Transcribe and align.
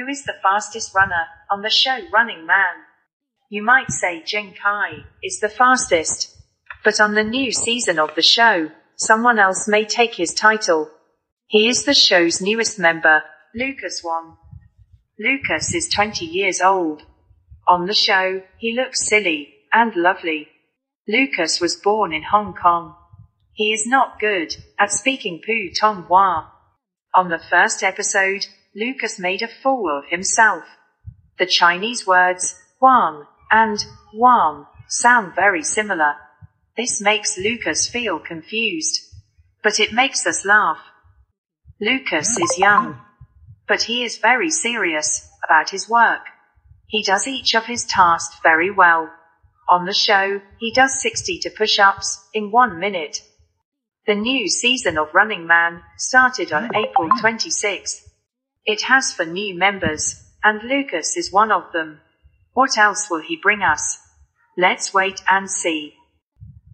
Who 0.00 0.08
is 0.08 0.24
the 0.24 0.36
fastest 0.42 0.94
runner 0.94 1.26
on 1.50 1.60
the 1.60 1.68
show 1.68 1.98
Running 2.10 2.46
Man? 2.46 2.86
You 3.50 3.62
might 3.62 3.90
say 3.90 4.22
Zheng 4.22 4.56
Kai 4.56 5.04
is 5.22 5.40
the 5.40 5.48
fastest. 5.50 6.34
But 6.82 7.00
on 7.00 7.14
the 7.14 7.24
new 7.24 7.52
season 7.52 7.98
of 7.98 8.14
the 8.14 8.22
show, 8.22 8.70
someone 8.96 9.38
else 9.38 9.68
may 9.68 9.84
take 9.84 10.14
his 10.14 10.32
title. 10.32 10.90
He 11.48 11.68
is 11.68 11.84
the 11.84 11.92
show's 11.92 12.40
newest 12.40 12.78
member, 12.78 13.24
Lucas 13.54 14.00
Wong. 14.02 14.38
Lucas 15.18 15.74
is 15.74 15.90
20 15.90 16.24
years 16.24 16.62
old. 16.62 17.02
On 17.68 17.84
the 17.84 17.92
show, 17.92 18.42
he 18.56 18.74
looks 18.74 19.06
silly 19.06 19.52
and 19.70 19.94
lovely. 19.94 20.48
Lucas 21.06 21.60
was 21.60 21.76
born 21.76 22.14
in 22.14 22.22
Hong 22.22 22.54
Kong. 22.54 22.94
He 23.52 23.70
is 23.74 23.86
not 23.86 24.18
good 24.18 24.56
at 24.78 24.92
speaking 24.92 25.42
Putonghua. 25.46 26.46
On 27.14 27.28
the 27.28 27.38
first 27.50 27.82
episode, 27.82 28.46
Lucas 28.74 29.18
made 29.18 29.42
a 29.42 29.48
fool 29.48 29.90
of 29.90 30.08
himself. 30.10 30.62
The 31.38 31.46
Chinese 31.46 32.06
words 32.06 32.54
Huang 32.78 33.26
and 33.50 33.84
Wang 34.14 34.66
sound 34.86 35.34
very 35.34 35.64
similar. 35.64 36.14
This 36.76 37.00
makes 37.00 37.36
Lucas 37.36 37.88
feel 37.88 38.20
confused. 38.20 39.00
But 39.62 39.80
it 39.80 39.92
makes 39.92 40.24
us 40.24 40.44
laugh. 40.44 40.78
Lucas 41.80 42.38
is 42.38 42.58
young. 42.58 43.00
But 43.66 43.82
he 43.82 44.04
is 44.04 44.18
very 44.18 44.50
serious 44.50 45.28
about 45.44 45.70
his 45.70 45.88
work. 45.88 46.26
He 46.86 47.02
does 47.02 47.26
each 47.26 47.54
of 47.54 47.66
his 47.66 47.84
tasks 47.84 48.36
very 48.42 48.70
well. 48.70 49.10
On 49.68 49.84
the 49.84 49.92
show, 49.92 50.40
he 50.58 50.72
does 50.72 51.00
60 51.02 51.40
to 51.40 51.50
push-ups 51.50 52.28
in 52.32 52.50
one 52.50 52.78
minute. 52.78 53.22
The 54.06 54.14
new 54.14 54.48
season 54.48 54.96
of 54.96 55.14
Running 55.14 55.46
Man 55.46 55.82
started 55.96 56.52
on 56.52 56.74
April 56.74 57.08
26th. 57.10 58.09
It 58.66 58.82
has 58.82 59.12
four 59.12 59.26
new 59.26 59.56
members, 59.56 60.22
and 60.44 60.62
Lucas 60.62 61.16
is 61.16 61.32
one 61.32 61.50
of 61.50 61.72
them. 61.72 62.00
What 62.52 62.76
else 62.76 63.08
will 63.10 63.22
he 63.22 63.36
bring 63.36 63.62
us? 63.62 63.98
Let's 64.56 64.92
wait 64.92 65.22
and 65.28 65.50
see. 65.50 65.94